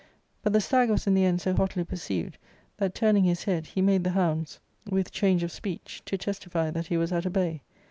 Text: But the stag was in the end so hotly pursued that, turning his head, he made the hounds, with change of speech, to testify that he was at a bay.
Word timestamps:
But 0.41 0.53
the 0.53 0.61
stag 0.61 0.89
was 0.89 1.05
in 1.05 1.13
the 1.13 1.25
end 1.25 1.41
so 1.41 1.53
hotly 1.53 1.83
pursued 1.83 2.39
that, 2.77 2.95
turning 2.95 3.23
his 3.23 3.43
head, 3.43 3.67
he 3.67 3.83
made 3.83 4.03
the 4.03 4.09
hounds, 4.09 4.59
with 4.89 5.11
change 5.11 5.43
of 5.43 5.51
speech, 5.51 6.01
to 6.05 6.17
testify 6.17 6.71
that 6.71 6.87
he 6.87 6.97
was 6.97 7.11
at 7.11 7.27
a 7.27 7.29
bay. 7.29 7.61